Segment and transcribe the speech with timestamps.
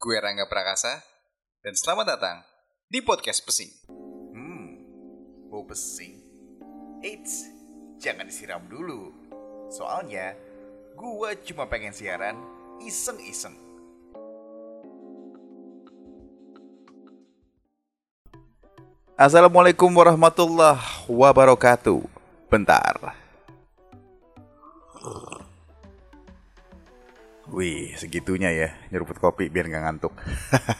[0.00, 1.04] Gue Rangga Prakasa,
[1.60, 2.40] dan selamat datang
[2.88, 3.68] di Podcast Pesing.
[4.32, 4.80] Hmm,
[5.52, 6.16] bau pesing.
[7.04, 7.44] Eits,
[8.00, 9.12] jangan disiram dulu.
[9.68, 10.32] Soalnya,
[10.96, 12.32] gua cuma pengen siaran
[12.80, 13.52] iseng-iseng.
[19.20, 20.80] Assalamualaikum warahmatullahi
[21.12, 22.00] wabarakatuh.
[22.48, 22.96] Bentar.
[27.50, 30.14] Wih, segitunya ya nyeruput kopi biar nggak ngantuk.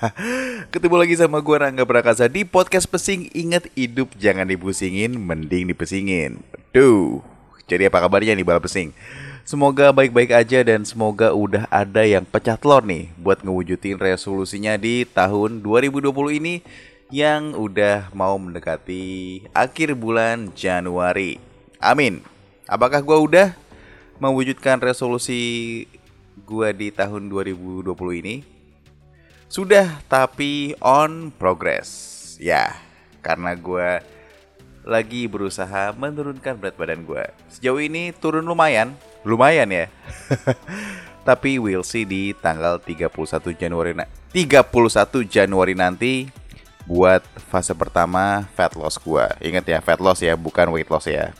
[0.72, 3.26] Ketemu lagi sama gua Rangga Prakasa di podcast Pesing.
[3.34, 6.38] Ingat hidup jangan dipusingin, mending dipesingin.
[6.70, 7.26] Duh,
[7.66, 8.94] jadi apa kabarnya nih bala pesing?
[9.42, 15.02] Semoga baik-baik aja dan semoga udah ada yang pecah telur nih buat ngewujudin resolusinya di
[15.10, 16.06] tahun 2020
[16.38, 16.62] ini
[17.10, 21.42] yang udah mau mendekati akhir bulan Januari.
[21.82, 22.22] Amin.
[22.70, 23.58] Apakah gua udah
[24.22, 25.82] mewujudkan resolusi
[26.50, 27.94] gua di tahun 2020
[28.26, 28.42] ini?
[29.46, 32.18] Sudah, tapi on progress.
[32.42, 32.74] Ya,
[33.22, 34.02] karena gua
[34.82, 37.30] lagi berusaha menurunkan berat badan gua.
[37.46, 39.86] Sejauh ini turun lumayan, lumayan ya.
[41.28, 43.14] tapi we'll see di tanggal 31
[43.54, 46.26] Januari na 31 Januari nanti
[46.88, 49.30] buat fase pertama fat loss gua.
[49.38, 51.30] Ingat ya, fat loss ya, bukan weight loss ya.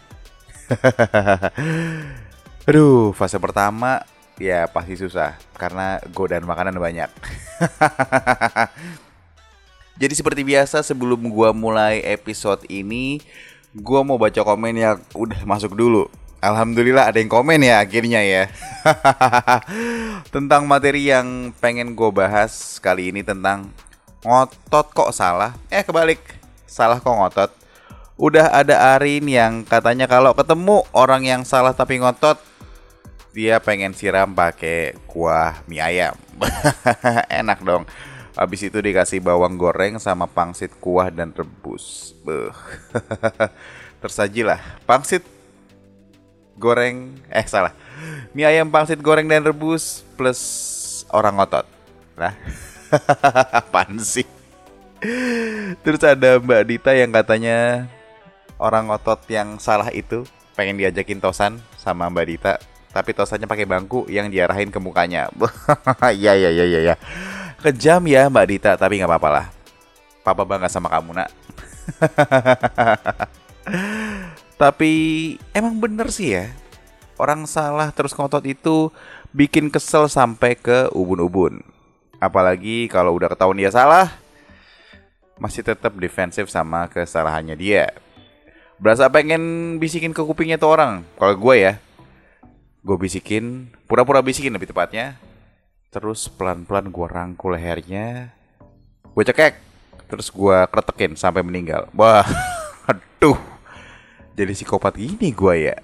[2.71, 4.07] Aduh, fase pertama
[4.41, 7.13] ya pasti susah karena godaan makanan banyak.
[10.01, 13.21] Jadi seperti biasa sebelum gua mulai episode ini,
[13.77, 16.09] gua mau baca komen yang udah masuk dulu.
[16.41, 18.49] Alhamdulillah ada yang komen ya akhirnya ya.
[20.35, 23.69] tentang materi yang pengen gue bahas kali ini tentang
[24.25, 25.53] ngotot kok salah.
[25.69, 26.25] Eh kebalik,
[26.65, 27.53] salah kok ngotot.
[28.17, 32.41] Udah ada Arin yang katanya kalau ketemu orang yang salah tapi ngotot,
[33.31, 36.15] dia pengen siram pakai kuah mie ayam.
[37.41, 37.87] Enak dong.
[38.35, 42.15] Habis itu dikasih bawang goreng sama pangsit kuah dan rebus.
[42.27, 42.55] Beuh.
[44.03, 44.59] Tersajilah
[44.89, 45.23] pangsit
[46.59, 47.75] goreng eh salah.
[48.35, 50.41] Mie ayam pangsit goreng dan rebus plus
[51.15, 51.67] orang ngotot.
[52.19, 52.35] Nah.
[53.63, 54.27] Apaan sih?
[55.87, 57.87] Terus ada Mbak Dita yang katanya
[58.59, 60.27] orang ngotot yang salah itu
[60.59, 62.55] pengen diajakin tosan sama Mbak Dita
[62.91, 65.31] tapi tosannya pakai bangku yang diarahin ke mukanya.
[66.11, 66.95] Iya iya iya iya ya.
[67.61, 69.47] Kejam ya Mbak Dita, tapi nggak apa-apa lah.
[70.27, 71.31] Papa bangga sama kamu nak.
[74.61, 74.93] tapi
[75.55, 76.51] emang bener sih ya.
[77.21, 78.89] Orang salah terus ngotot itu
[79.31, 81.61] bikin kesel sampai ke ubun-ubun.
[82.21, 84.13] Apalagi kalau udah ketahuan dia salah,
[85.41, 87.93] masih tetap defensif sama kesalahannya dia.
[88.81, 91.05] Berasa pengen bisikin ke kupingnya tuh orang.
[91.21, 91.73] Kalau gue ya,
[92.91, 95.15] gue bisikin, pura-pura bisikin lebih tepatnya.
[95.95, 98.35] Terus pelan-pelan gue rangkul lehernya,
[99.15, 99.55] gue cekek,
[100.11, 101.87] terus gue kretekin sampai meninggal.
[101.95, 102.27] Wah,
[102.91, 103.39] aduh,
[104.35, 105.79] jadi psikopat gini gue ya.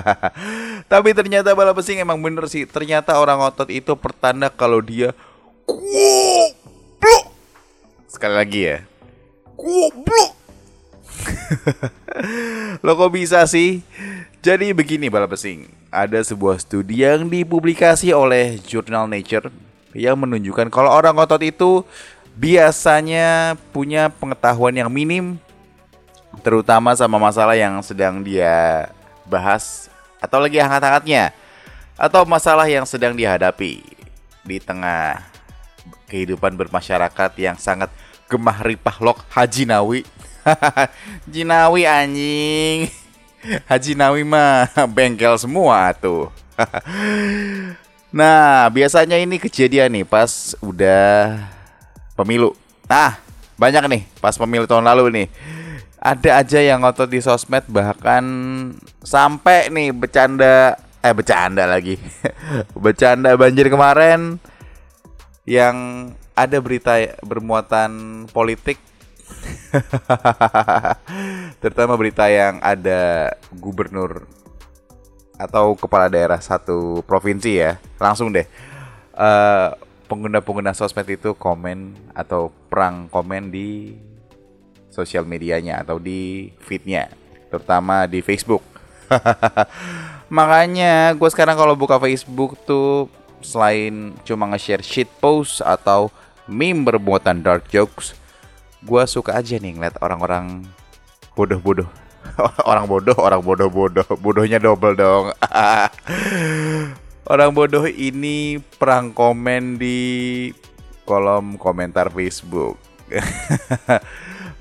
[0.92, 2.68] Tapi ternyata bala pesing emang bener sih.
[2.68, 5.16] Ternyata orang otot itu pertanda kalau dia
[5.64, 7.24] goblok.
[8.04, 8.78] Sekali lagi ya,
[9.56, 10.32] goblok.
[12.84, 13.80] Lo kok bisa sih?
[14.46, 19.50] Jadi begini bala pesing, ada sebuah studi yang dipublikasi oleh jurnal Nature
[19.90, 21.82] yang menunjukkan kalau orang otot itu
[22.38, 25.34] biasanya punya pengetahuan yang minim
[26.46, 28.86] terutama sama masalah yang sedang dia
[29.26, 29.90] bahas
[30.22, 31.34] atau lagi hangat-hangatnya
[31.98, 33.82] atau masalah yang sedang dihadapi
[34.46, 35.26] di tengah
[36.06, 37.90] kehidupan bermasyarakat yang sangat
[38.30, 40.06] gemah ripah lok Haji Nawi.
[41.34, 43.05] Jinawi anjing.
[43.70, 46.30] Haji Nawi mah bengkel semua tuh.
[48.18, 51.36] nah, biasanya ini kejadian nih pas udah
[52.16, 52.56] pemilu.
[52.88, 53.18] Nah,
[53.58, 55.28] banyak nih pas pemilu tahun lalu nih.
[55.96, 58.22] Ada aja yang ngotot di sosmed bahkan
[59.02, 61.98] sampai nih bercanda eh bercanda lagi.
[62.76, 64.38] bercanda banjir kemarin
[65.46, 65.76] yang
[66.36, 68.78] ada berita bermuatan politik
[71.60, 74.24] terutama berita yang ada gubernur
[75.36, 77.76] atau kepala daerah satu provinsi ya.
[78.00, 78.48] Langsung deh.
[79.16, 79.72] Uh,
[80.06, 83.96] pengguna-pengguna sosmed itu komen atau perang komen di
[84.92, 87.10] sosial medianya atau di feednya
[87.52, 88.62] terutama di Facebook.
[90.36, 93.06] Makanya gue sekarang kalau buka Facebook tuh
[93.44, 96.10] selain cuma nge-share shit post atau
[96.50, 98.16] meme bermuatan dark jokes
[98.86, 100.62] gue suka aja nih ngeliat orang-orang
[101.34, 101.90] bodoh-bodoh
[102.70, 105.34] orang bodoh orang bodoh-bodoh bodohnya double dong
[107.32, 109.98] orang bodoh ini perang komen di
[111.06, 112.78] kolom komentar Facebook.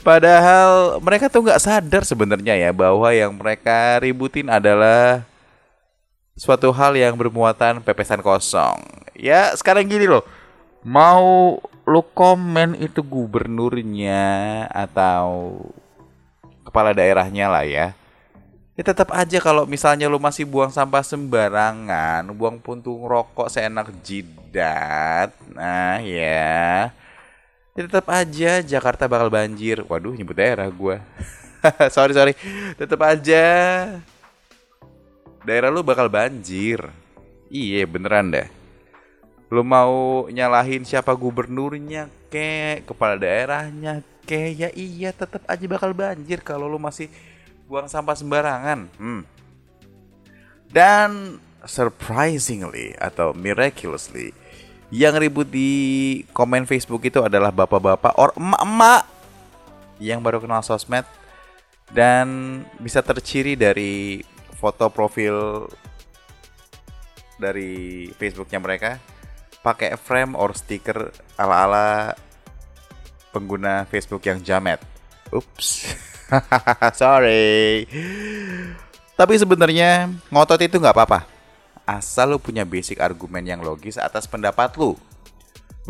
[0.05, 5.25] Padahal mereka tuh nggak sadar sebenarnya ya bahwa yang mereka ributin adalah
[6.37, 8.77] suatu hal yang bermuatan pepesan kosong.
[9.17, 10.21] Ya sekarang gini loh,
[10.85, 15.53] mau lu komen itu gubernurnya atau
[16.65, 17.93] kepala daerahnya lah ya.
[18.75, 25.31] Ya tetap aja kalau misalnya lu masih buang sampah sembarangan, buang puntung rokok seenak jidat.
[25.55, 26.91] Nah, ya.
[27.71, 29.79] Ya tetap aja Jakarta bakal banjir.
[29.87, 30.99] Waduh, nyebut daerah gua.
[31.95, 32.33] sorry, sorry.
[32.75, 33.45] Tetap aja
[35.47, 36.83] daerah lu bakal banjir.
[37.47, 38.64] Iya, beneran deh.
[39.53, 46.41] Lu mau nyalahin siapa gubernurnya kek, kepala daerahnya kek, ya iya tetap aja bakal banjir
[46.41, 47.07] kalau lu masih
[47.69, 48.89] buang sampah sembarangan.
[48.97, 49.21] Hmm.
[50.69, 54.33] Dan surprisingly atau miraculously
[54.93, 55.71] yang ribut di
[56.29, 59.03] komen Facebook itu adalah bapak-bapak or emak-emak
[59.97, 61.05] yang baru kenal sosmed
[61.89, 64.21] dan bisa terciri dari
[64.57, 65.67] foto profil
[67.35, 68.97] dari Facebooknya mereka
[69.65, 71.09] pakai frame or stiker
[71.41, 72.13] ala-ala
[73.33, 74.77] pengguna Facebook yang jamet.
[75.33, 75.89] Ups.
[77.01, 77.89] Sorry.
[79.17, 81.25] Tapi sebenarnya ngotot itu nggak apa-apa.
[81.89, 84.93] Asal lu punya basic argumen yang logis atas pendapat lu.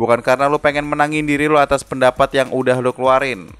[0.00, 3.52] Bukan karena lu pengen menangin diri lu atas pendapat yang udah lu keluarin.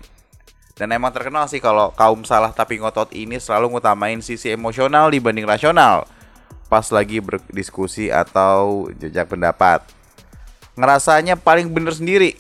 [0.77, 5.49] Dan emang terkenal sih kalau kaum salah tapi ngotot ini selalu ngutamain sisi emosional dibanding
[5.49, 6.05] rasional.
[6.69, 9.81] Pas lagi berdiskusi atau jejak pendapat.
[10.77, 12.37] Ngerasanya paling bener sendiri.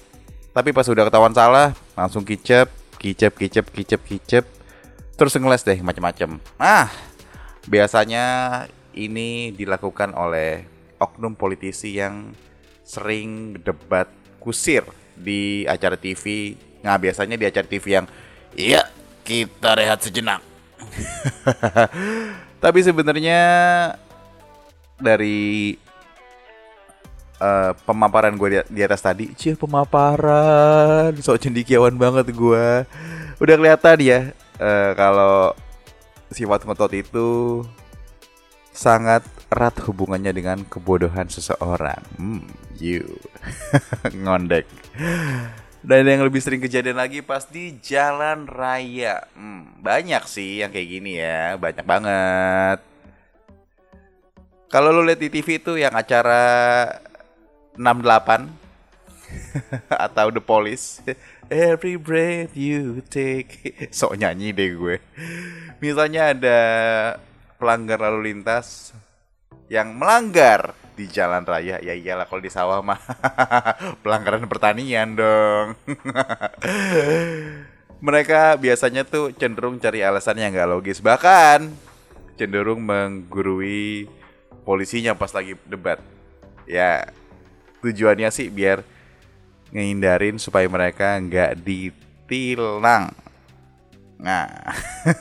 [0.53, 4.44] Tapi pas udah ketahuan salah, langsung kicep, kicep kicep kicep kicep.
[5.17, 6.93] Terus ngeles deh macam-macam nah
[7.65, 8.25] biasanya
[8.93, 10.69] ini dilakukan oleh
[11.00, 12.37] oknum politisi yang
[12.85, 14.06] sering debat
[14.38, 14.85] kusir
[15.17, 16.55] di acara TV
[16.85, 18.06] nah biasanya di acara TV yang
[18.55, 18.87] iya
[19.27, 20.38] kita rehat sejenak.
[22.62, 23.41] Tapi sebenarnya
[25.03, 25.75] dari
[27.41, 32.67] uh, pemaparan gue di, di atas tadi, cie pemaparan, sok cendikiawan banget gue.
[33.37, 34.21] Udah kelihatan ya
[34.61, 35.53] uh, kalau
[36.33, 37.29] sifat ngotot itu
[38.77, 42.03] sangat erat hubungannya dengan kebodohan seseorang.
[42.21, 42.44] Hmm,
[42.77, 43.05] you
[44.25, 44.69] ngondek.
[45.87, 49.23] Dan yang lebih sering kejadian lagi pas di jalan raya.
[49.33, 52.79] Hmm, banyak sih yang kayak gini ya, banyak banget.
[54.67, 56.43] Kalau lo lihat di TV itu yang acara
[57.78, 58.67] 68
[60.08, 61.02] atau The Police.
[61.46, 63.87] Every breath you take.
[63.94, 64.96] Sok nyanyi deh gue.
[65.78, 66.58] Misalnya ada
[67.56, 68.93] pelanggar lalu lintas
[69.67, 70.61] Yang melanggar
[70.94, 71.82] di jalan raya.
[71.82, 73.02] Ya iyalah kalau di sawah mah.
[74.02, 75.75] Pelanggaran pertanian dong.
[78.06, 81.02] Mereka biasanya tuh cenderung cari alasan yang gak logis.
[81.02, 81.75] Bahkan
[82.38, 84.06] cenderung menggurui
[84.62, 85.99] polisinya pas lagi debat.
[86.70, 87.11] Ya
[87.93, 88.83] tujuannya sih biar
[89.71, 93.11] ngehindarin supaya mereka nggak ditilang.
[94.17, 94.49] Nah,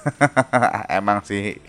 [0.99, 1.59] emang sih.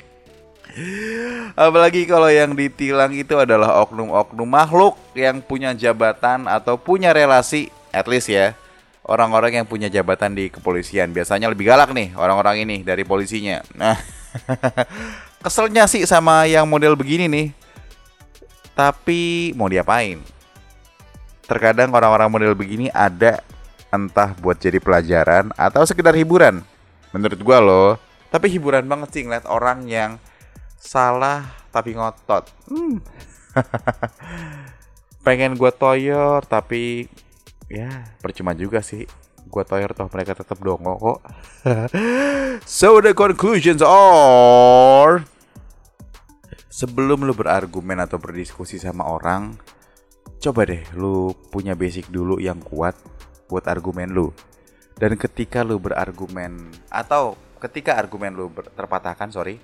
[1.56, 8.04] Apalagi kalau yang ditilang itu adalah oknum-oknum makhluk yang punya jabatan atau punya relasi, at
[8.04, 8.52] least ya,
[9.08, 11.10] orang-orang yang punya jabatan di kepolisian.
[11.16, 13.64] Biasanya lebih galak nih orang-orang ini dari polisinya.
[13.72, 13.96] Nah,
[15.44, 17.48] keselnya sih sama yang model begini nih.
[18.76, 20.35] Tapi mau diapain?
[21.46, 23.40] Terkadang orang-orang model begini ada
[23.94, 26.62] entah buat jadi pelajaran atau sekedar hiburan.
[27.14, 27.90] Menurut gua loh.
[28.28, 30.18] Tapi hiburan banget sih ngeliat orang yang
[30.76, 32.50] salah tapi ngotot.
[32.68, 33.00] Hmm.
[35.26, 37.06] Pengen gua toyor tapi
[37.70, 39.06] ya percuma juga sih.
[39.46, 41.18] Gua toyor toh mereka tetap dongo kok.
[42.66, 45.22] so the conclusions are
[46.76, 49.56] sebelum lu berargumen atau berdiskusi sama orang,
[50.46, 52.94] coba deh lu punya basic dulu yang kuat
[53.50, 54.30] buat argumen lu.
[54.94, 59.58] Dan ketika lu berargumen atau ketika argumen lu terpatahkan, sorry,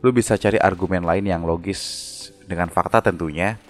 [0.00, 1.80] lu bisa cari argumen lain yang logis
[2.48, 3.60] dengan fakta tentunya.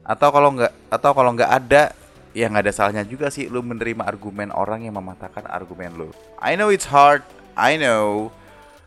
[0.00, 1.92] Atau kalau nggak atau kalau nggak ada,
[2.32, 6.08] ya nggak ada salahnya juga sih lu menerima argumen orang yang mematahkan argumen lu.
[6.40, 7.20] I know it's hard,
[7.52, 8.32] I know,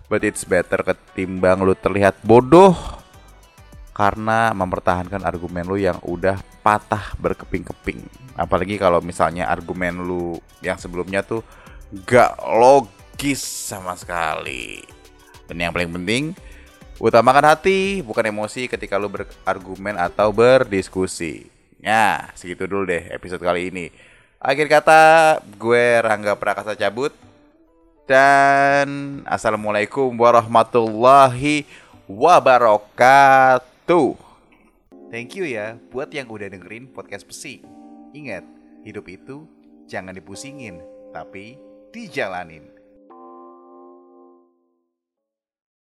[0.09, 2.96] but it's better ketimbang lu terlihat bodoh
[3.97, 8.05] karena mempertahankan argumen lu yang udah patah berkeping-keping.
[8.37, 11.41] Apalagi kalau misalnya argumen lu yang sebelumnya tuh
[12.05, 14.85] gak logis sama sekali.
[15.49, 16.37] Dan yang paling penting,
[17.01, 21.49] utamakan hati bukan emosi ketika lu berargumen atau berdiskusi.
[21.81, 23.89] Nah, segitu dulu deh episode kali ini.
[24.37, 27.17] Akhir kata, gue Rangga Prakasa cabut.
[28.05, 31.65] Dan Assalamualaikum warahmatullahi
[32.05, 33.76] wabarakatuh.
[35.07, 37.63] Thank you ya buat yang udah dengerin podcast Pesing.
[38.11, 38.43] Ingat,
[38.83, 39.47] hidup itu
[39.87, 40.83] jangan dipusingin,
[41.15, 41.55] tapi
[41.95, 42.76] dijalanin.